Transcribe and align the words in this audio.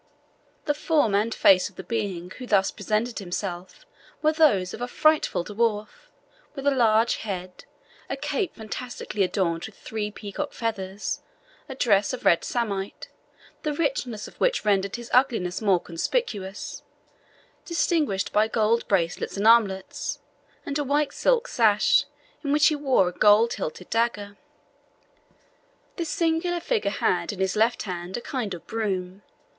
The 0.65 0.73
form 0.73 1.13
and 1.13 1.31
face 1.31 1.69
of 1.69 1.75
the 1.75 1.83
being 1.83 2.31
who 2.39 2.47
thus 2.47 2.71
presented 2.71 3.19
himself 3.19 3.85
were 4.23 4.31
those 4.31 4.73
of 4.73 4.81
a 4.81 4.87
frightful 4.87 5.45
dwarf, 5.45 6.09
with 6.55 6.65
a 6.65 6.71
large 6.71 7.17
head, 7.17 7.65
a 8.09 8.17
cap 8.17 8.55
fantastically 8.55 9.21
adorned 9.21 9.65
with 9.65 9.75
three 9.77 10.09
peacock 10.09 10.53
feathers, 10.53 11.21
a 11.69 11.75
dress 11.75 12.13
of 12.13 12.25
red 12.25 12.43
samite, 12.43 13.09
the 13.61 13.73
richness 13.75 14.27
of 14.27 14.35
which 14.37 14.65
rendered 14.65 14.95
his 14.95 15.11
ugliness 15.13 15.61
more 15.61 15.79
conspicuous, 15.79 16.81
distinguished 17.63 18.33
by 18.33 18.47
gold 18.47 18.87
bracelets 18.87 19.37
and 19.37 19.45
armlets, 19.45 20.17
and 20.65 20.79
a 20.79 20.83
white 20.83 21.13
silk 21.13 21.47
sash, 21.47 22.05
in 22.43 22.51
which 22.51 22.65
he 22.69 22.75
wore 22.75 23.07
a 23.09 23.13
gold 23.13 23.53
hilted 23.53 23.87
dagger. 23.91 24.35
This 25.97 26.09
singular 26.09 26.59
figure 26.59 26.89
had 26.89 27.31
in 27.31 27.39
his 27.39 27.55
left 27.55 27.83
hand 27.83 28.17
a 28.17 28.21
kind 28.21 28.55
of 28.55 28.65
broom. 28.65 29.21